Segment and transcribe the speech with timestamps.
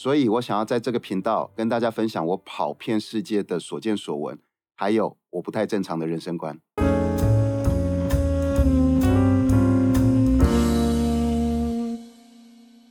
[0.00, 4.38] 所以我想要在这个频道跟大家分享我跑遍世界的所见所闻，
[4.76, 6.56] 还有我不太正常的人生观。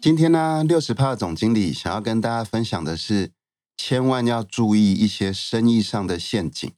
[0.02, 3.32] 今天呢，六十趴总经理想要跟大家分享的是，
[3.78, 6.70] 千万要注意一些生意上的陷阱，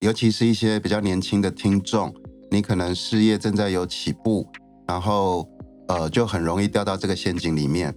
[0.00, 2.14] 尤其是一些比较年轻的听众，
[2.50, 4.46] 你可能事业正在有起步，
[4.86, 5.48] 然后
[5.88, 7.96] 呃，就很容易掉到这个陷阱里面。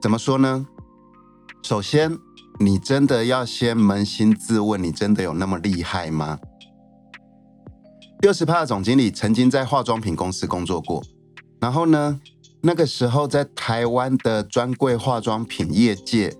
[0.00, 0.64] 怎么说呢？
[1.62, 2.18] 首先，
[2.58, 6.36] 你真的要先扪心自问，你真的有那么厉害吗？
[8.20, 11.00] 六十趴的总经理曾经在化妆品公司工作过，
[11.60, 12.20] 然后呢，
[12.62, 16.34] 那个时候在台湾的专柜化妆品业界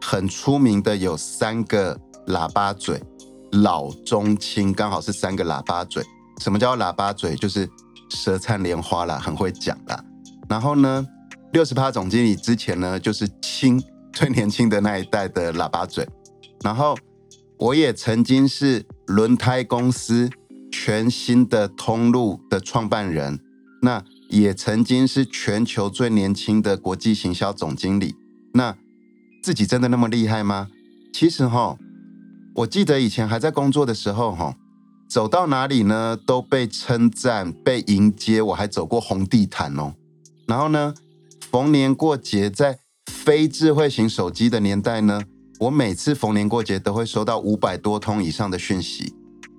[0.00, 3.02] 很出名的有三个喇叭嘴，
[3.50, 6.04] 老中青刚好是三个喇叭嘴。
[6.38, 7.34] 什么叫喇叭嘴？
[7.34, 7.68] 就是
[8.10, 10.02] 舌灿莲花啦，很会讲啦。
[10.48, 11.04] 然后呢，
[11.52, 13.82] 六十趴总经理之前呢就是青。
[14.12, 16.06] 最年轻的那一代的喇叭嘴，
[16.62, 16.96] 然后
[17.58, 20.28] 我也曾经是轮胎公司
[20.70, 23.40] 全新的通路的创办人，
[23.80, 28.14] 那也曾经是全球最年轻的国际行销总经理。
[28.54, 28.76] 那
[29.42, 30.68] 自己真的那么厉害吗？
[31.12, 31.76] 其实哈，
[32.56, 34.54] 我记得以前还在工作的时候哈，
[35.08, 39.94] 走到哪里呢都被称赞、被迎接，我还走过红地毯哦。
[40.46, 40.94] 然后呢，
[41.50, 42.78] 逢年过节在
[43.24, 45.22] 非智慧型手机的年代呢，
[45.60, 49.14] 我每次逢年过节都会收到五百多通以上的讯息，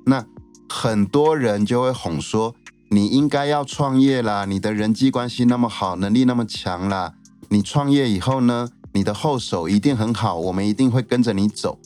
[0.05, 0.25] 那
[0.67, 2.53] 很多人就会哄说，
[2.89, 7.13] 你应该要创业啦，你的人际关系那么好，能力那么强啦，
[7.47, 11.79] 你创业以后呢，你的后手一定很好，我们一定会跟着你走。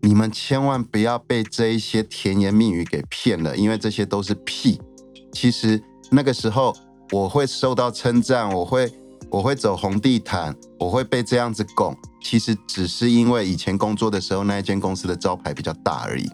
[0.00, 4.80] 你们千万不要被这一些甜言蜜语给骗了，因为这些都是屁。
[5.30, 5.78] 其实
[6.10, 6.74] 那个时候
[7.10, 8.90] 我会受到称赞，我会。
[9.32, 16.28] 我会走红地毯，我会被这样子拱，其实只是因为以前工作的时候那一间公司的招牌比较大而已。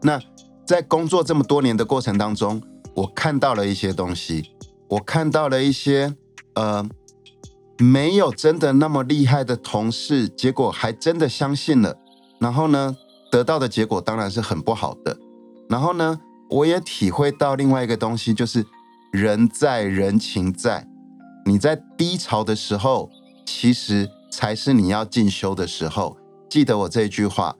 [0.00, 0.20] 那
[0.64, 2.62] 在工作这么多年的过程当中，
[2.94, 4.52] 我看到了一些东西，
[4.86, 6.14] 我看到了一些
[6.54, 6.88] 呃
[7.78, 11.96] 没有真的那么厉害的同事，结果还真的相信了，
[12.38, 12.96] 然后呢
[13.28, 15.18] 得到的结果当然是很不好的。
[15.68, 18.64] 然后呢，我也体会到另外一个东西，就是
[19.10, 20.86] 人在人情在。
[21.48, 23.08] 你在低潮的时候，
[23.46, 26.18] 其实才是你要进修的时候。
[26.50, 27.54] 记得我这句话：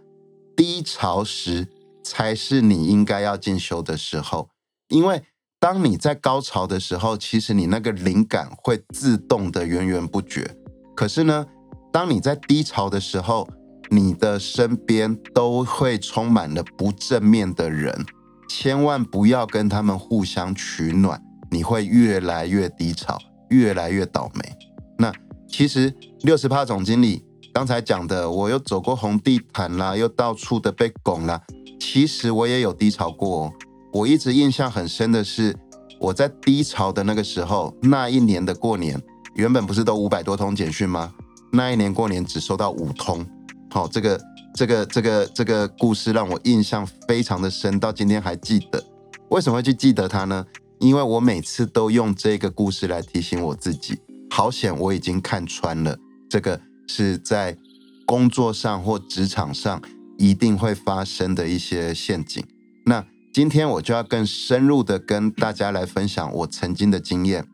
[0.57, 1.69] 低潮时
[2.03, 4.49] 才是你应该要进修的时候。
[4.89, 5.23] 因为
[5.61, 10.57] 当你在高潮的时候，其实你那个灵感会自动的源源不绝。
[10.97, 11.47] 可是呢，
[11.93, 13.49] 当你在低潮的时候，
[13.91, 18.05] 你的身边都会充满了不正面的人，
[18.49, 21.23] 千万不要跟他们互相取暖，
[21.53, 23.17] 你会越来越低潮。
[23.51, 24.57] 越来越倒霉。
[24.99, 25.13] 那
[25.49, 25.93] 其实
[26.23, 31.41] 六十趴总经理刚才讲的，我又走过红地毯啦，又到处的被拱啦。
[31.81, 33.53] 其实我也有低潮过。
[33.93, 35.57] 我一直印象很深的是，
[35.99, 39.01] 我在低潮的那个时候，那一年的过年，
[39.35, 41.13] 原本不是都五百多通简讯吗？
[41.53, 43.25] 那一年过年只收到五通。
[43.71, 44.21] 好，这个
[44.55, 48.83] 这个这个这个故事让我印象非常的深，到今天还记得。
[49.31, 50.45] 为什么会去记得它呢？
[50.79, 53.99] 因为我每次都用这个故事来提醒我自己，
[54.31, 55.99] 好险我已经看穿了，
[56.29, 57.57] 这个是在
[58.05, 59.81] 工作上或职场上
[60.19, 62.45] 一定会发生的一些陷阱。
[62.85, 67.49] 那今天我就要更深入的跟大家来分享我曾经的经验。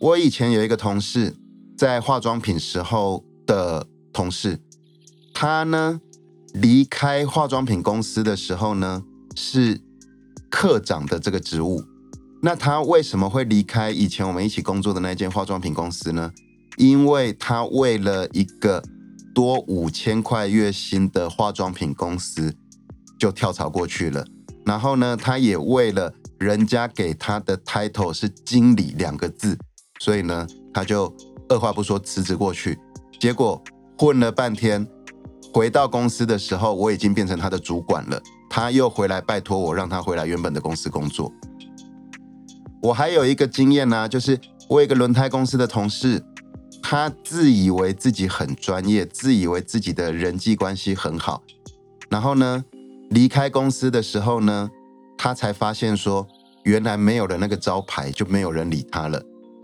[0.00, 1.34] 我以前有一个同事，
[1.78, 4.60] 在化妆品时候的同事，
[5.32, 6.00] 他呢
[6.52, 9.02] 离开化妆品公司的时候呢
[9.34, 9.80] 是。
[10.54, 11.82] 科长的这个职务，
[12.40, 16.30] 那他为什么会离开以前我们一起工作的那间化妆品公司呢？
[16.76, 18.80] 因为他为了一个
[19.34, 22.54] 多五千块月薪的化妆品公司
[23.18, 24.24] 就跳槽过去了。
[24.64, 29.58] 然后呢，他也为了人家给他的 title 是经理两个字，
[29.98, 31.12] 所以呢，他就
[31.48, 32.78] 二话不说辞职过去。
[33.18, 33.60] 结果
[33.98, 34.86] 混了半天，
[35.52, 38.22] 回到公司的时候，我已经变成他的主管了。
[38.56, 41.32] 他又回来拜托我，让他回来原本的公司工作。
[42.80, 46.24] 我还有一个经验呢，就是我有一个轮胎公司的同事，
[46.80, 51.42] 他自以为自己很专业，自以为自己的人际关系很好，
[52.08, 52.64] 然后呢，
[53.10, 54.70] 离开公司的时候呢，
[55.18, 56.24] 他才发现说，
[56.62, 59.20] 原来没有了那个招牌，就没有人理他了。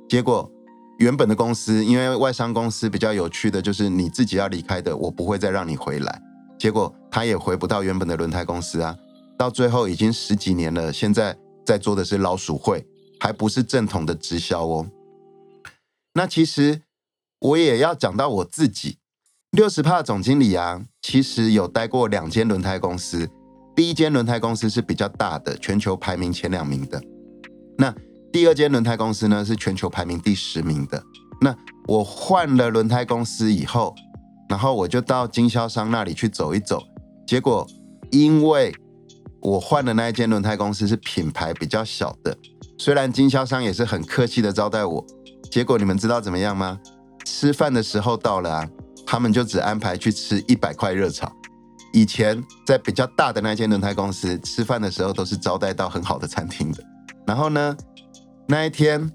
[0.08, 0.50] 结果
[0.98, 6.20] 原本的公司，因为外商公司比较有趣的就是你自己要离开的，我不会再让你回来。
[6.60, 8.94] 结果他也回不到原本的轮胎公司啊，
[9.38, 11.34] 到最后已经十几年了，现在
[11.64, 12.86] 在做的是老鼠会，
[13.18, 14.86] 还不是正统的直销哦。
[16.12, 16.82] 那其实
[17.40, 18.98] 我也要讲到我自己，
[19.52, 23.30] 六十帕总经理啊，其实有待过两间轮胎公司。
[23.74, 27.02] 第一间轮胎公司是比较大的，全球排名前两名的。
[27.78, 27.94] 那
[28.30, 31.02] 第二间轮胎公司呢，是全球排名第十名的。
[31.40, 33.94] 那我换了轮胎公司以后，
[34.50, 36.82] 然后我就到经销商那里去走一走。
[37.26, 37.64] 结果
[38.10, 38.74] 因为
[39.40, 42.36] 我换的那一间轮胎公司是品牌比较小的，
[42.76, 45.06] 虽然经销商也是很客气的招待我。
[45.50, 46.78] 结果你们知道怎么样吗？
[47.24, 48.68] 吃饭的时候到了啊，
[49.06, 51.30] 他们就只安排去吃一百块热炒。
[51.92, 56.82] 以前在比较大的那间轮胎公司吃饭的时候，都是招待到很好的餐厅的。
[57.26, 57.76] 然后呢，
[58.46, 59.10] 那一天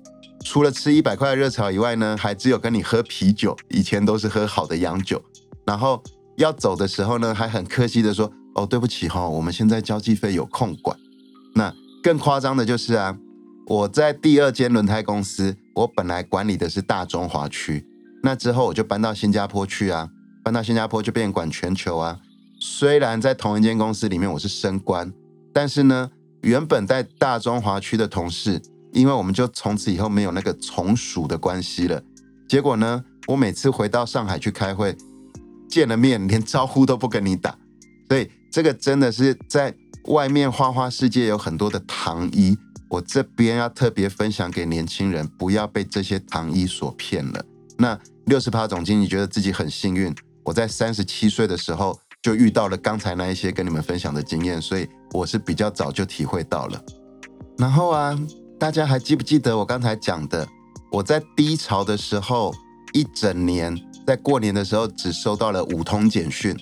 [0.45, 3.57] 除了吃一百块的热炒以外呢，还只有跟你喝啤酒。
[3.69, 5.21] 以前都是喝好的洋酒。
[5.65, 6.01] 然后
[6.37, 10.95] 要走的时候呢，还很客气的说：“哦，对不起哈，我们现在交际费有空管。”
[11.55, 13.17] 那更夸张的就是啊。
[13.67, 17.83] 我在第二间轮胎公司，我本来管理的是大中华区，
[18.21, 20.07] 那之后我就搬到新加坡去啊，
[20.43, 22.19] 搬到新加坡就变管全球啊。
[22.59, 25.11] 虽然在同一间公司里面我是升官，
[25.51, 26.11] 但是呢，
[26.43, 28.61] 原本在大中华区的同事，
[28.95, 32.01] 因为我们就从此以后没有那个从属的关系了。
[32.47, 34.95] 结果呢，我每次回到上海去开会，
[35.69, 37.57] 见了面连招呼都不跟你打，
[38.07, 39.75] 所以这个真的是在
[40.05, 42.57] 外面花花世界有很多的糖衣。
[42.87, 47.43] 我这边要特别分享给年轻人，不要被这些糖衣所骗了。
[47.77, 56.81] 那六十趴总经理觉得自己很幸运，我在三十七岁的时候就遇到了刚才那一些跟你们分享的经验，所以我是比较早就体会到了。
[57.57, 58.17] 然后啊，
[58.57, 60.47] 大家还记不记得我刚才讲的？
[60.91, 62.53] 我在低潮的时候，
[62.93, 66.57] 一整年在过年的时候只收到了五通简讯。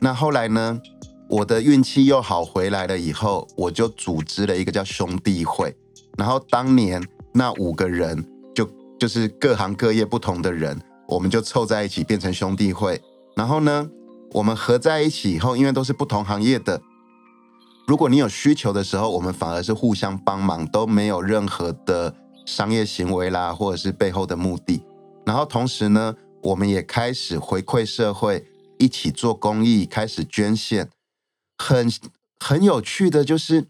[0.00, 0.80] 那后来呢？
[1.28, 5.72] 我的运气又好回来了以后，我就组织了一个叫兄弟会，
[6.18, 7.00] 然后当年
[7.32, 10.76] 那五个人就就是各行各业不同的人，
[11.06, 13.00] 我们就凑在一起变成兄弟会。
[13.36, 13.88] 然后呢，
[14.32, 16.82] 我们合在一起以后，因为都是不同行业的，
[17.90, 22.14] 如果你有需求的时候，我们反而是互相帮忙，都没有任何的
[22.46, 24.80] 商业行为啦，或者是背后的目的。
[25.26, 28.46] 然后同时呢，我们也开始回馈社会，
[28.78, 30.88] 一起做公益，开始捐献。
[31.58, 31.90] 很
[32.38, 33.62] 很有趣的就是，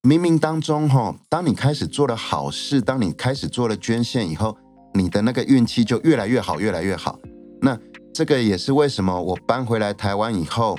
[0.00, 4.56] 冥冥当中哈，当你开始做了好事，当你开始做了捐献以后，
[4.94, 7.18] 你的那个运气就越来越好，越来越好。
[7.60, 7.78] 那
[8.14, 10.78] 这个也是为什么我搬回来台湾以后，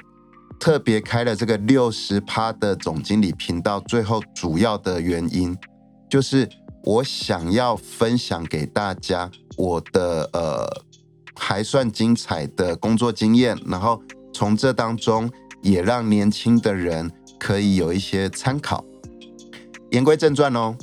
[0.60, 5.58] 特别开了这个六十趴的总经理频道，最后主要的原因，
[6.10, 6.50] 就是
[6.84, 10.68] 我想要分享给大家我的呃
[11.36, 14.02] 还算精彩的工作经验，然后
[14.34, 15.30] 从这当中。
[15.64, 18.86] 也让年轻的人可以有一些参考。
[19.90, 20.78] 言归正传哦，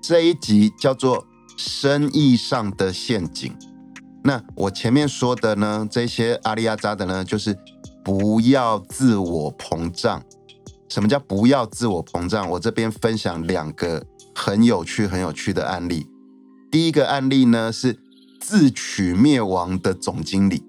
[0.00, 1.26] 这一集叫做
[1.58, 3.54] “生意上的陷阱”。
[4.22, 7.58] 那我前面说的呢，这些阿里亚扎的呢，就是
[8.04, 10.22] 不要自我膨胀。
[10.88, 12.48] 什么叫不要自我膨胀？
[12.50, 16.06] 我这边分享两个很有趣、很有趣的案例。
[16.70, 17.98] 第一个案例呢，是
[18.38, 20.62] 自取灭亡的总经理。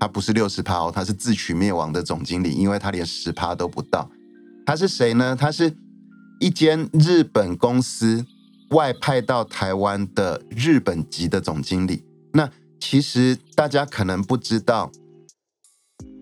[0.00, 4.10] 他不是六十趴哦，他是自取灭亡的总经理，因为他连十趴都不到。
[4.66, 5.36] 他是谁呢？
[5.38, 5.76] 他是
[6.40, 8.24] 一间日本公司
[8.70, 12.02] 外派到台湾的日本籍的总经理。
[12.32, 14.90] 那其实大家可能不知道，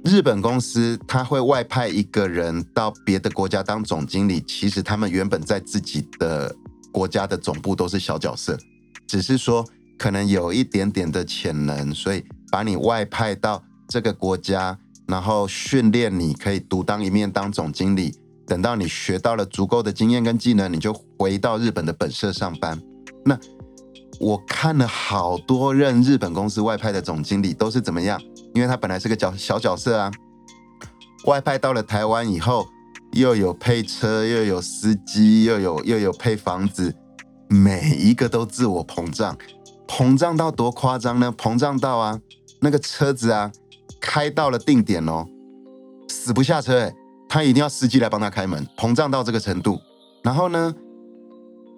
[0.05, 6.55] 日本公司他会外派一个人到别的国家当总经理，其实他们原本在自己的
[6.93, 8.59] 国家的总部都是小角色，
[9.07, 9.64] 只是说
[9.99, 13.62] 可能有一点点的潜能，所以把你外派到。
[13.90, 18.14] 这个国家，然后训练你可以独当一面当总经理。
[18.47, 22.78] 等到你学到了足够的经验跟技能，你就回到日本的本社上班。
[23.25, 23.35] 那
[24.21, 28.21] 我看了好多任日本公司外派的总经理都是怎么样？
[28.59, 30.11] 因为他本来是个角小角色啊，
[31.27, 32.67] 外派到了台湾以后，
[33.12, 36.93] 又有配车，又有司机，又有又有配房子，
[37.49, 39.38] 每一个都自我膨胀，
[39.87, 41.33] 膨胀到多夸张呢？
[41.38, 42.21] 膨胀到啊，
[42.61, 43.53] 那个车子啊。
[44.00, 45.27] 开到了定点哦，
[46.09, 46.95] 死不下车哎，
[47.29, 49.77] 他一定要司机来帮他开门，膨胀到这个程度。
[50.23, 50.73] 然后呢，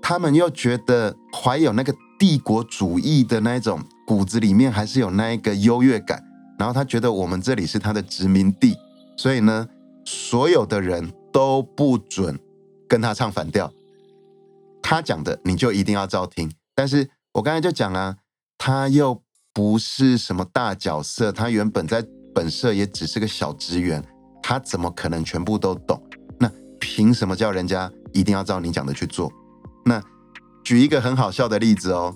[0.02, 6.22] 他们又觉得怀有那个帝国主义的那种骨子里面还是有那一个优越感，
[6.60, 8.76] 然后他觉得我们这里是他的殖民地，
[9.16, 9.66] 所以呢，
[10.04, 12.38] 所有的人都不准
[12.86, 13.72] 跟他唱反调，
[14.82, 16.52] 他讲的你就一定要照听。
[16.74, 18.14] 但是我刚才就讲了，
[18.58, 19.22] 他又
[19.54, 24.04] 不是什么大角色，他原本在本社也只是个小职员，
[24.42, 25.98] 他怎么可能全部都懂？
[26.38, 29.32] 那凭什么叫人家一定要照你讲的去做？
[29.86, 29.98] 那
[30.62, 32.14] 举一个很好笑的例子哦。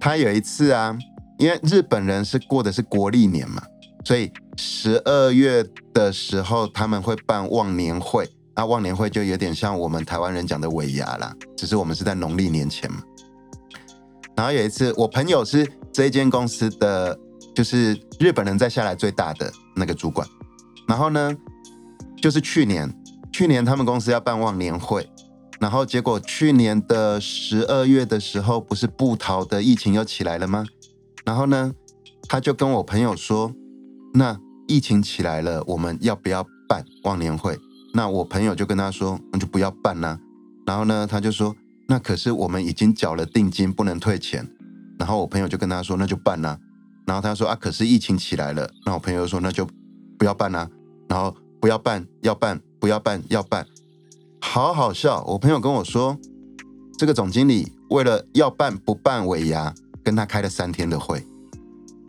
[0.00, 0.98] 他有一次啊，
[1.38, 3.62] 因为日本人是过的是国历年嘛，
[4.04, 13.02] 所以十二月的时候他们会办忘年会，那忘年会就有点像我们台湾人讲的尾牙啦，只是我们是在农历年前嘛。
[14.36, 17.18] 然后有一次，我朋友是这一间公司的，
[17.54, 20.26] 就是日本人在下来最大的那个主管，
[20.88, 21.32] 然后呢，
[22.20, 22.92] 就是去年，
[23.32, 25.08] 去年他们公司要办忘年会。
[25.60, 30.66] 然后结果去年的十二月的时候，不是布桃的疫情又起来了吗？
[31.24, 31.72] 然后呢，
[32.28, 33.52] 他就跟我朋友说
[34.14, 37.58] ：“那疫情起来了，我们要不要办忘年会？”
[37.94, 40.18] 那我朋友就跟他说：“那就不要办啦。”
[40.66, 41.54] 然后呢，他就说
[41.88, 44.48] ：“那可是我们已经缴了定金，不能退钱。”
[44.98, 46.58] 然后我朋友就跟他说：“那就办啦。”
[47.06, 49.66] 然后他说：“啊，可是疫情起来了。”那我朋友说：“那就
[50.18, 50.68] 不要办啦。”
[51.08, 53.66] 然后不要办，要办，不要办，要办。
[54.40, 55.24] 好好笑！
[55.26, 56.18] 我朋友跟我说，
[56.98, 61.26] 这个总经理为了要办不办尾牙，跟他开了三天的会，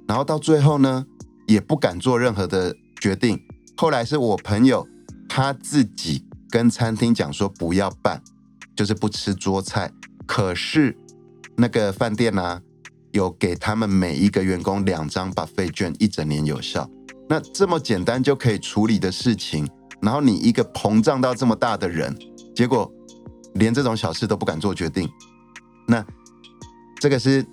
[0.07, 1.05] 然后到最后呢，
[1.47, 3.39] 也不敢做任何的决定。
[3.77, 4.87] 后来是我朋友
[5.29, 8.21] 他自己跟餐厅讲说不要办，
[8.75, 9.91] 就是不吃桌菜。
[10.27, 10.95] 可是
[11.55, 12.61] 那个饭店呢，
[13.11, 16.89] 有给他们每一个员工两张把费券，一整年有效。
[17.29, 19.67] 那这么简单就可以处理的事情。
[20.01, 22.15] 然后你一个膨胀到这么大的人，
[22.53, 22.91] 结果
[23.55, 25.09] 连这种小事都不敢做决定，
[25.87, 26.05] 那
[26.99, 27.43] 这个是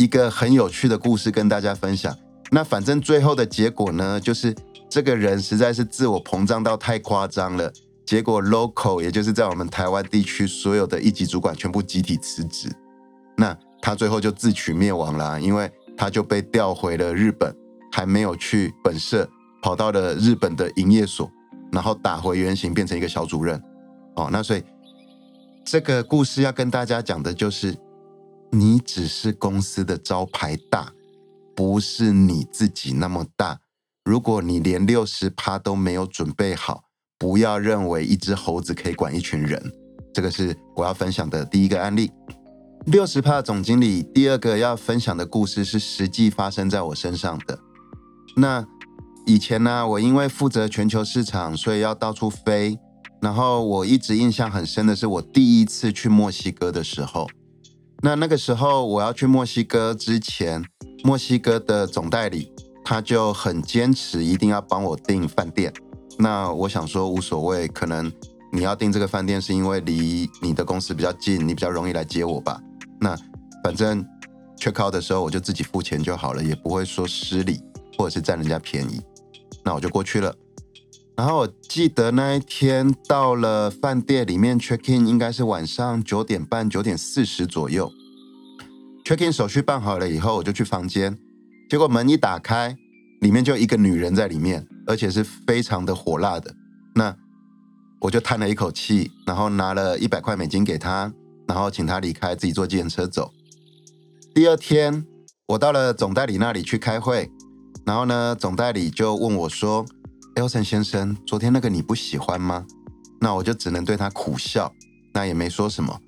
[0.00, 2.16] 一个很有趣的故事跟大家分享。
[2.50, 4.54] 那反正最后的结果呢，就是
[4.88, 7.70] 这个人实在是自我膨胀到太夸张了，
[8.06, 12.72] 结果 local 也就是在我们台湾地区所有的一级主管全部集体辞职，
[13.36, 17.54] 那他最后就自取灭亡了，因为他就被调回了日本，
[17.92, 19.28] 还没有去本社。
[19.62, 21.30] 跑到了日本的营业所，
[21.70, 23.62] 然后打回原形，变成一个小主任。
[24.16, 24.64] 哦，那所以
[25.62, 27.76] 这个故事要跟大家讲的就是，
[28.50, 30.92] 你只是公司的招牌大，
[31.54, 33.60] 不是你自己那么大。
[34.04, 36.84] 如果你连六十趴都没有准备好，
[37.18, 39.72] 不要认为一只猴子可以管一群人。
[40.12, 42.10] 这个是我要分享的第一个案例。
[42.86, 47.58] 六十趴总经理第二个要分享的故事是实际发生在我身上的。
[48.36, 48.66] 那。
[49.26, 52.76] 以前呢，我因为负责全球市场，所以要到处飞。
[53.20, 57.28] 然后我一直印象很深的是，我第一次去墨西哥的时候。
[58.02, 60.64] 那那个时候我要去墨西哥之前，
[61.04, 62.50] 墨西哥的总代理
[62.82, 65.70] 他就很坚持，一定要帮我订饭店。
[66.18, 68.10] 那我想说无所谓，可能
[68.52, 72.58] 你要订这个饭店是因为离你的公司比较近，你比较容易来接我吧。
[72.98, 73.14] 那
[73.62, 74.02] 反正
[74.58, 77.60] check out 的时候我就自己付钱就好了，也不会说失礼
[77.98, 79.02] 或者是占人家便宜。
[79.62, 80.34] 那我就过去了，
[81.20, 87.92] 然后我记得那一天到了饭店里面 check in，应该是晚上九点半、九点四十左右。
[89.04, 91.18] check in 手续办好了以后，我就去房间，
[91.68, 92.74] 结果门一打开，
[93.20, 96.54] 里面就一个女人在里面，而且是非常的火辣的。
[96.94, 97.14] 那
[98.00, 101.12] 我就叹了一口气，然后拿了一百块美金给她，
[101.46, 103.30] 然后请她离开，自己坐计程车走。
[104.34, 105.04] 第二天，
[105.48, 107.30] 我到了总代理那里去开会。
[107.84, 109.84] 然后呢，总代理就问我说
[110.40, 112.64] 姚晨先生，昨天那个你不喜欢吗？”
[113.20, 114.72] 那我就只能对他苦笑，
[115.12, 116.00] 那也没说什么。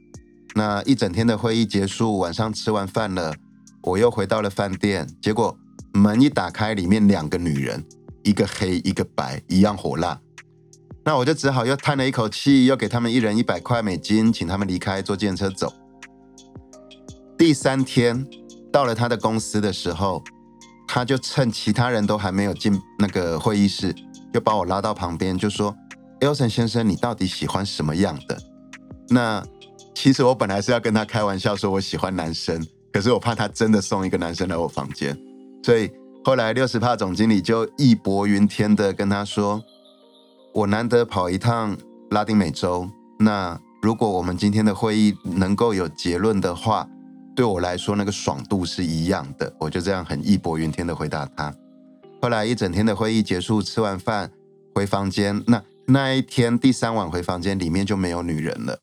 [0.55, 3.35] 那一整天的会议结束，晚上吃完饭了，
[3.83, 5.07] 我又回到了饭店。
[5.21, 5.55] 结果
[5.93, 7.85] 门一打开，里面两个女人，
[8.23, 10.19] 一个黑一个白，一样火辣。
[11.05, 15.71] 那我就只好又叹了一口气，又给他们一人一百块美金，请他们离开，坐电车走。
[17.37, 18.27] 第三天
[18.73, 20.25] 到了他的公司的时候。
[20.95, 23.95] 他就趁其他人都还没有进那个会议室，
[24.33, 25.77] 就把我拉到旁边，就说
[26.21, 28.39] ：“Elson 先生，你到底喜欢什么样的？”
[29.11, 29.45] 那
[29.95, 35.17] 其实我本来是要跟他开玩笑说我喜欢男生，可是我怕他真的送一个男生来我房间，
[35.62, 35.91] 所以
[36.25, 39.62] 后来六十帕总经理就义薄云天的跟他说
[40.55, 41.77] ：“我难得跑一趟
[42.11, 46.89] 拉丁美洲，那如果我们今天的会议能够有结论的话。”
[47.35, 49.51] 对我来说，那个爽度是一样的。
[49.59, 51.51] 我就这样很义薄云天的回答他。
[52.23, 54.31] 后来一整天的会议结束，吃完饭
[54.76, 55.43] 回房间。
[55.49, 58.79] 那那一天第三晚回房间，里面就没有女人了。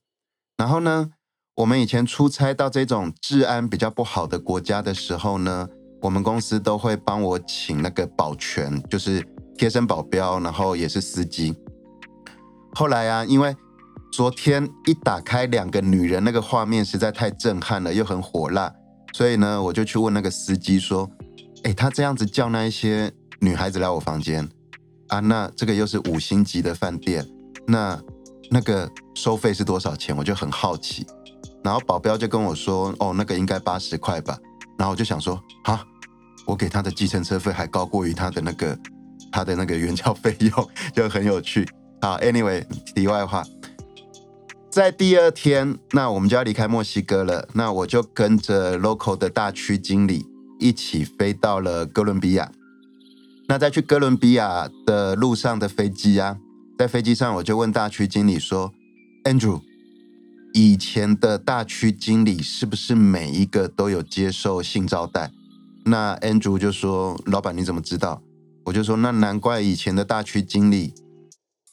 [0.58, 1.12] 然后呢，
[1.56, 5.70] 我们以前出差到这种治安比较不好的国家的时候呢，
[6.02, 9.26] 我们公司都会帮我请那个保全，就是
[9.58, 11.56] 贴身保镖，然后也是司机。
[12.74, 13.56] 后来啊，因为
[14.12, 18.70] 昨天一打开两个女人那个画面实在太震撼了，又很火辣，
[19.14, 21.10] 所以呢，我就去问那个司机说
[21.64, 23.10] ：“哎，他这样子叫那一些
[23.42, 24.48] 女孩子来我房间
[25.08, 25.20] 啊？
[25.20, 27.26] 那这个又是五星级的饭店，
[27.68, 28.00] 那
[28.52, 31.06] 那个收费是多少钱？”我就很好奇。
[31.64, 34.38] 然后保镖就跟我说：“哦，那个应该八十块吧。”
[34.78, 35.84] 然后我就想说：“啊，
[36.46, 38.78] 我给他的计程车费还高过于他的那个
[39.32, 41.68] 他的那个原价费用， 就很有趣。”
[42.02, 42.66] 好，Anyway，
[42.96, 43.44] 题外话，
[44.70, 47.48] 在第二天，那我们就要离开墨西哥了。
[47.54, 50.26] 那我就跟着 local 的大区经理
[50.60, 52.50] 一起飞到了哥伦比亚。
[53.50, 56.38] 那在去哥伦比亚的路上的飞机啊，
[56.78, 58.72] 在飞机上我就问大区经理说
[59.26, 59.62] ：“Andrew。”
[60.54, 65.32] 以前的大区经理是不是每一个都有接受性招待？
[65.86, 68.22] 那 Andrew 就说：“老板你怎么知道？”
[68.66, 70.94] 我就说：“那难怪以前的大区经理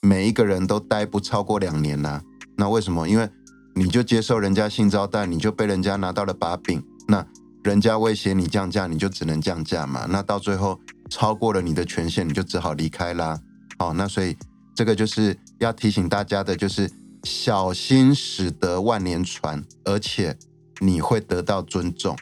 [0.01, 2.23] 每一个人都待不超过两年呐。
[2.57, 3.07] 那为什么？
[3.07, 3.29] 因为
[3.75, 6.83] 你就接受人家性招待，你就被人家拿到了把柄。
[7.07, 7.27] 那
[7.67, 10.07] 人家威胁你降价，你就只能降价嘛。
[10.09, 10.81] 那到最后
[11.11, 13.39] 超过了你的权限，你就只好离开啦。
[13.79, 14.35] 好，那所以
[14.75, 16.91] 这个就是要提醒大家的，就是。
[17.25, 20.39] 小心使得万年船，而且
[20.79, 22.17] 你会得到尊重。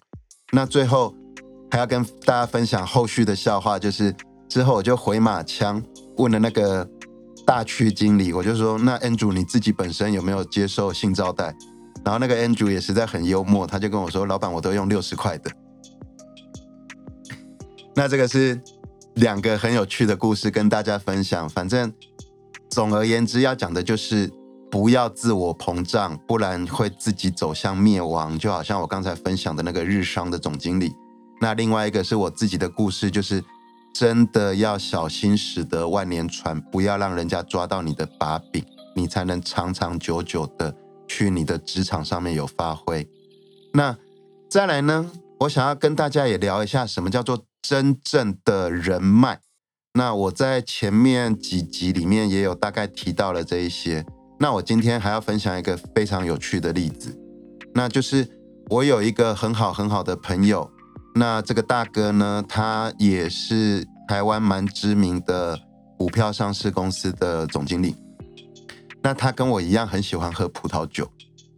[0.51, 1.15] 那最后
[1.71, 4.17] 还要跟大家分享后续的笑话，就是
[4.49, 5.83] 之后我就回马枪
[6.17, 6.89] 问了那个
[7.45, 11.55] 大区经理，我就说：“那 n 主你自己本身有没有接受性招待？”
[12.05, 15.51] 然后那个 Andrew 也实在很幽默，他就跟我说：“老板，我都用六十块的。”
[17.97, 18.61] 那这个是
[19.15, 21.49] 两个很有趣的故事跟大家分享。
[21.49, 21.93] 反正
[22.69, 24.31] 总而言之，要讲的就是。
[24.71, 28.37] 不要自我膨胀，不然会自己走向灭亡。
[28.37, 30.93] 就好像我刚才分享的那个日商的总经理。
[31.41, 33.41] 那另外一个是我自己的故事，就是
[33.95, 38.65] 真的要小心驶得万年船，不要让人家抓到你的把柄，
[38.97, 40.75] 你才能长长久久的
[41.07, 43.09] 去你的职场上面有发挥。
[43.73, 43.97] 那
[44.49, 49.41] 再来呢，我想要跟大家也聊一下，什么叫做真正的人脉。
[49.95, 54.05] 那我在前面几集里面也有大概提到了这一些。
[54.41, 57.17] 那我今天还要分享一个非常有趣的例子，
[57.75, 58.29] 那就是
[58.69, 60.69] 我有一个很好很好的朋友，
[61.15, 65.59] 那这个大哥呢，他也是台湾蛮知名的
[65.97, 67.95] 股票上市公司的总经理。
[69.05, 71.07] 那他跟我一样很喜欢喝葡萄酒，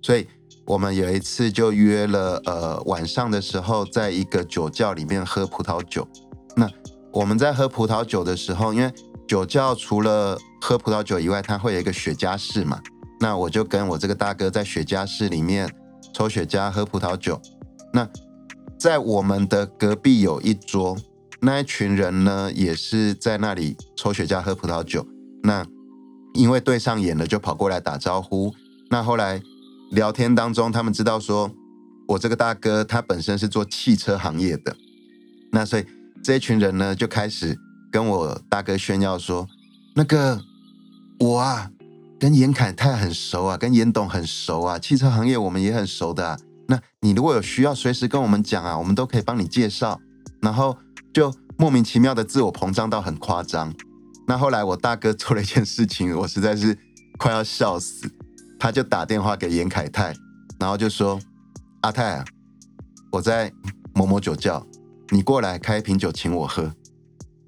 [0.02, 0.26] 所以
[0.64, 6.06] 我们有一次就约了，呃，晚上的时候在一个酒窖里面喝葡萄酒。
[6.56, 6.68] 那
[7.12, 8.92] 我们在喝葡萄酒的时候，因为
[9.28, 12.82] 酒窖除了喝葡萄酒以外，它会有一个雪茄室嘛？
[13.20, 15.72] 那我就跟我这个大哥在雪茄室里面
[16.12, 17.40] 抽雪茄、喝葡萄酒。
[17.92, 18.08] 那
[18.76, 20.98] 在我们的隔壁有一桌，
[21.40, 25.06] 那一群人呢也是在那里抽雪茄、喝葡萄酒。
[25.44, 25.64] 那
[26.36, 28.54] 因为对上眼了，就跑过来打招呼。
[28.90, 29.42] 那后来
[29.90, 31.50] 聊天当中，他们知道说
[32.08, 34.76] 我这个大哥他本身是做汽车行业的，
[35.52, 35.84] 那所以
[36.22, 37.58] 这一群人呢就开始。
[37.88, 39.48] 跟我大哥炫耀说
[39.94, 40.38] ：“那个
[41.18, 41.70] 我啊，
[42.18, 46.38] 跟严凯泰很熟啊，跟严董很熟啊，汽车行业我们也很熟的。
[46.66, 49.98] 那你如果有需要，随时跟我们讲啊，我们都可以帮你介绍。
[50.42, 50.76] 然后
[51.14, 53.72] 就莫名其妙的自我膨胀到很夸张。
[54.26, 56.76] 那后来我大哥做了一件事情， 我实在是
[57.18, 58.10] 快要笑死。
[58.58, 60.14] 他就打电话给严凯泰，
[60.58, 61.20] 然后就说：
[61.82, 62.24] 阿泰啊，
[63.12, 63.52] 我在
[63.94, 64.66] 某某酒窖，
[65.10, 66.72] 你过来开一瓶酒请我喝。”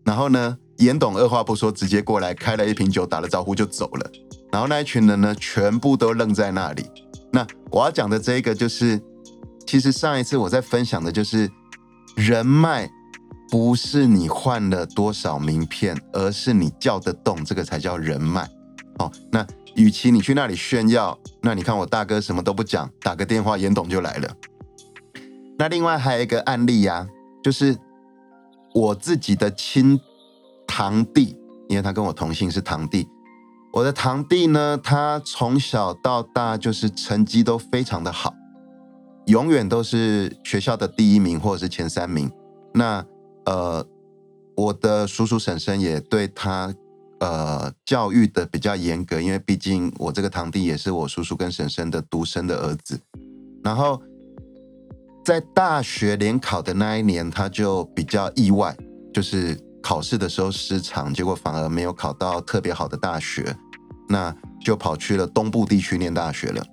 [0.04, 4.10] 然后呢，严董二话不说，直接过来开了一瓶酒，打了招呼就走了。
[4.52, 6.84] 然后那一群人呢，全部都愣在那里。
[7.32, 9.00] 那我要讲的这个，就是
[9.66, 11.50] 其实上一次我在分享的，就是
[12.16, 12.90] 人脉
[13.50, 18.48] 不是你换了多少名片，而是你叫得动，这个才叫人脉。
[18.98, 24.36] 哦，那与其你去那里炫耀，那你看我大哥什么都不讲，打个电话，严董就来了。
[25.58, 27.06] 那另外还有一个案例呀，
[27.42, 27.76] 就是。
[28.74, 29.98] 我自己的亲
[30.66, 31.34] 堂弟，
[31.68, 33.08] 因为他跟我同姓是堂弟。
[33.72, 38.32] 我的堂弟呢，他从小到大就是成绩都非常的好，
[39.24, 42.30] 永远都是学校的第一名或者是前三名。
[42.74, 43.04] 那
[43.48, 43.86] 呃，
[44.56, 46.74] 我的叔叔婶婶也对他
[47.20, 53.00] 呃教育的比较严格，因为毕竟我这个堂弟也是我叔叔跟婶婶的独生的儿子。
[53.64, 54.00] 然后。
[55.24, 58.74] 在大学联考的那一年，他就比较意外，
[59.12, 63.54] 就是考试的时候失常，结果反而没有考到特别好的大学，
[64.08, 64.34] 那
[64.64, 66.64] 就跑去了东部地区念大学了。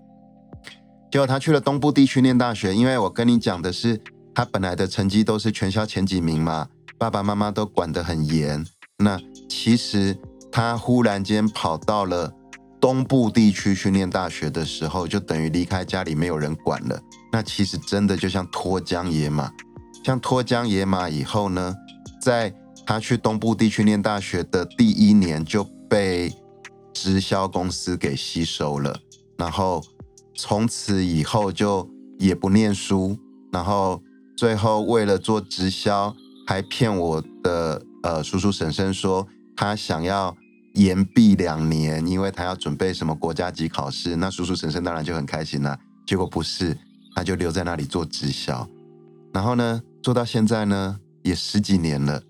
[1.12, 4.00] 结果他去了东部地区念大学，因为我跟你讲的是，
[4.36, 6.68] 他本来的成绩都是全校前几名嘛，
[7.00, 8.64] 爸爸妈妈都管得很严。
[9.00, 9.20] 那
[9.50, 10.16] 其实
[10.52, 12.32] 他忽然间跑到了
[12.80, 17.00] 东部地区去念大学的时候，就等于离开家里没有人管了。
[17.32, 19.50] 那其实真的就像脱缰野马，
[20.04, 21.74] 像脱缰野马以后呢，
[22.22, 22.54] 在
[22.86, 26.32] 他去东部地区念大学的第一年就被
[26.94, 29.00] 直销公司给吸收了，
[29.38, 29.82] 然后。
[30.38, 33.18] 从此以后就也不念书，
[33.54, 34.04] 然后
[34.36, 40.36] 最后为了做直销，还骗我的呃叔叔婶婶说他想要
[40.74, 44.16] 延毕两年，因为他要准备什么国家级考试。
[44.18, 45.78] 那叔叔婶婶当然就很开心了。
[46.06, 46.78] 结果不是，
[47.16, 48.68] 他就留在那里做直销，
[49.34, 52.22] 然后呢做到现在呢也十几年了，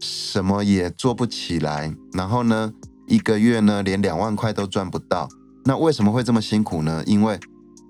[0.00, 2.72] 什么也做不起来，然后呢
[3.08, 5.28] 一个月呢连两万块都赚不到。
[5.64, 7.02] 那为什么会这么辛苦呢？
[7.06, 7.40] 因为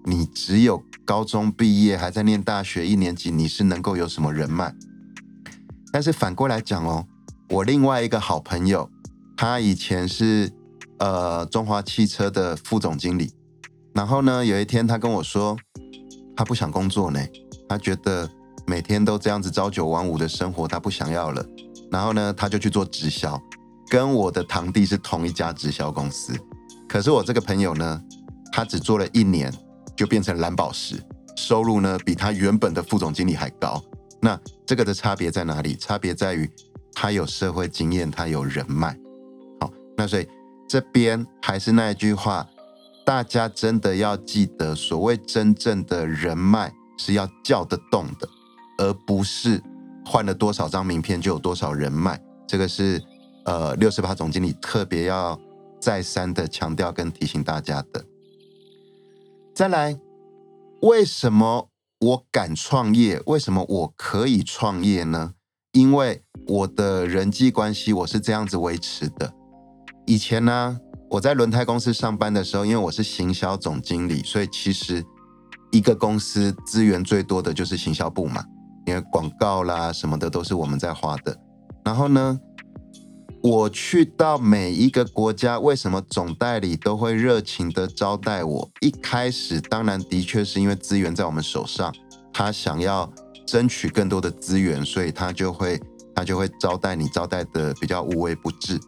[0.07, 4.75] 你只有高中毕业，还在念大学一年级，你是能够有什么人脉？
[5.91, 7.07] 但是反过来讲哦，
[7.49, 8.91] 我另外一个好朋友，
[9.37, 10.53] 他以前是
[10.99, 13.33] 呃中华汽车的副总经理，
[13.95, 15.57] 然后呢有一天他跟我说，
[16.37, 17.21] 他不想工作呢，
[17.69, 18.29] 他觉得
[18.67, 21.47] 每天都这样子朝九晚五的生活，他不想要了，
[21.91, 23.41] 然后呢他就去做直销，
[23.89, 26.35] 跟我的堂弟是同一家直销公司。
[26.87, 28.03] 可是我这个朋友呢，
[28.53, 29.53] 他只做了一年
[29.97, 31.03] 就变成蓝宝石，
[31.37, 33.83] 收入呢比他原本的副总经理还高。
[34.21, 35.77] 那这个的差别在哪里？
[35.77, 36.51] 差别在于
[36.93, 38.97] 他有社会经验，他有人脉。
[39.61, 40.27] 好，那所以
[40.69, 42.47] 这边还是那一句话，
[43.05, 48.29] 大家真的要记得，所谓真正的人脉是要叫得动的，
[48.79, 49.63] 而不是
[50.05, 52.21] 换了多少张名片就有多少人脉。
[52.47, 53.03] 这个是
[53.45, 55.39] 呃六十八总经理特别要。
[55.81, 58.03] 再三的强调跟提醒大家的。
[59.55, 59.97] 再来，
[60.83, 61.69] 为什么
[62.01, 63.23] 我敢创业？
[63.27, 65.35] 为什么我可以创业呢？
[65.71, 69.33] 因为我的人际关系我是这样子维持的。
[70.07, 75.05] 以前呢，我在轮胎公司上班的时候，因为我是行销总经理，所以其实
[75.71, 78.45] 一个公司资源最多的就是行销部嘛，
[78.87, 81.39] 因为广告啦什么的都是我们在花的。
[81.85, 82.41] 然后呢？
[83.45, 88.71] 我去到每一个国家，为什么总代理都会热情的招待我？
[88.81, 91.95] 一开始当然的确是因为资源在我们手上，
[92.33, 93.13] 他想要
[93.47, 95.79] 争取更多的资源，所以他就会
[96.15, 98.81] 他就会招待你，招待的比较无微不至。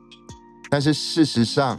[0.70, 1.78] 但是事实上，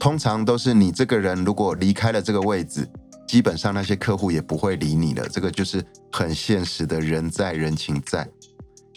[0.00, 2.90] 通常都是你这个人如果离开了这个位置，
[3.28, 5.28] 基本上那些客户也不会理你了。
[5.28, 8.28] 这个就是很现实的人在人情在。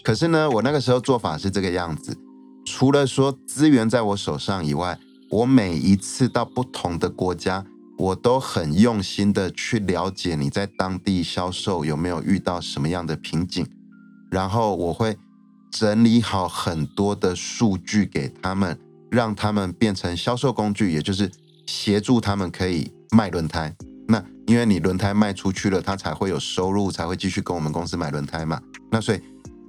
[0.04, 2.18] 可是呢，我那个时候做法是这个样子。
[2.66, 4.98] 除了说资源在我手上以外，
[5.30, 7.66] 我每一次到不同的国家，
[7.98, 13.68] 我都很用心的去了解你在当地销售有没有遇到什么样的瓶颈，
[14.32, 15.18] 然后我会
[15.72, 18.80] 整理好很多的数据给他们，
[19.12, 21.30] 让他们变成销售工具，也就是
[21.66, 23.76] 协助他们可以卖轮胎。
[24.08, 28.62] 那因为你轮胎卖出去了，他才会有收入，才会继续跟我们公司买轮胎嘛。
[28.90, 29.22] 那所以。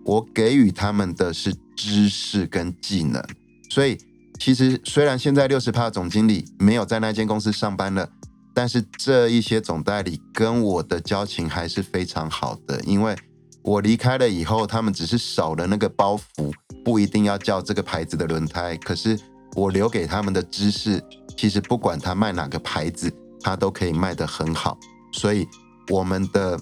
[0.07, 3.23] 我给予他们的是知识跟技能，
[3.71, 3.99] 所以
[4.39, 8.09] 其实虽然现在六十趴总经理没有在那间公司上班了，
[8.53, 12.81] 但是这一些总代理跟我的交情还是非常好的。
[12.83, 13.17] 因为
[13.63, 16.53] 我离开了以后，他们只是少了那个包袱，
[16.85, 19.19] 不一定要叫这个牌子的轮胎，可是
[19.55, 21.03] 我留给他们的知识，
[21.37, 24.79] 其实不管他卖哪个牌子，他都可以卖得很好，
[25.13, 25.47] 所以
[25.91, 26.59] 我们的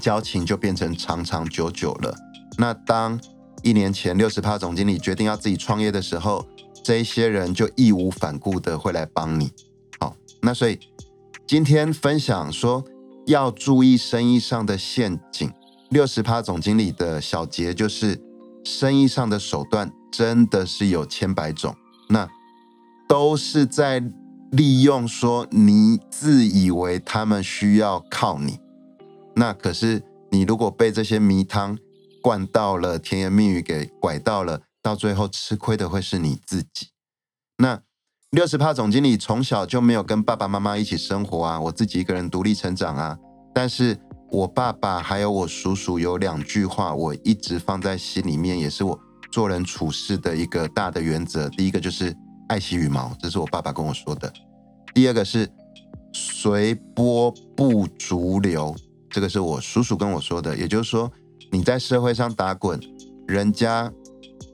[0.00, 2.14] 交情就变成长长久久了。
[2.56, 3.20] 那当
[3.62, 6.46] 一年前六十趴总经理决定要自己创业的时候，
[6.82, 9.50] 这一些人就义无反顾的会来帮你。
[9.98, 10.78] 好，那所以
[11.46, 12.82] 今天分享说
[13.26, 15.52] 要注意生意上的陷阱。
[15.90, 18.18] 六十趴总经理的小结就是，
[18.64, 21.74] 生意上的手段真的是有千百种，
[22.08, 22.28] 那
[23.08, 24.02] 都是在
[24.52, 28.58] 利用说你自以为他们需要靠你，
[29.34, 31.78] 那可是你如果被这些迷汤。
[32.22, 36.88] 惯到了甜言蜜语，给拐到了，到最后吃亏的会是你自己。
[37.58, 37.80] 那
[38.30, 43.18] 六十帕总经理从小就没有跟爸爸妈妈一起生活啊，我自己一个人独立成长啊。
[43.52, 43.98] 但是
[44.30, 48.98] 我爸爸还有我叔叔有两句话，我一直放在心里面，也是我
[49.32, 51.48] 做人处事的一个大的原则。
[51.48, 52.16] 第一个就是
[52.48, 54.28] 爱惜羽毛，这是我爸爸跟我说的；
[54.94, 55.50] 第二个是
[56.12, 58.74] 随波不逐流，
[59.10, 60.56] 这个是我叔叔跟我说的。
[60.56, 61.10] 也就是说。
[61.50, 62.80] 你在社会上打滚，
[63.26, 63.92] 人家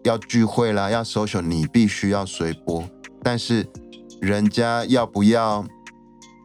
[0.05, 2.89] 要聚会啦，要 social，你必须要随波。
[3.23, 3.67] 但是
[4.21, 5.67] 人家要不要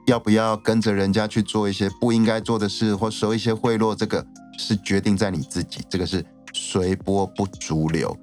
[0.08, 4.26] 要不要跟着人家去做一些不应该做的事，或收一些贿赂，这个
[4.58, 8.18] 是决定在你自己，这个是随波不逐流。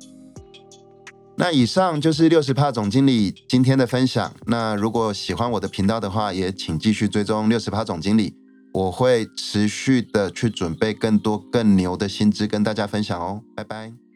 [1.36, 4.34] 那以上就是六十帕总经理今天的分享。
[4.46, 8.34] 那如果喜欢我的频道的话，也请继续追踪六十帕总经理，
[8.72, 13.42] 我会持续的去准备更多更牛的薪资跟大家分享哦。
[13.54, 14.07] 拜拜。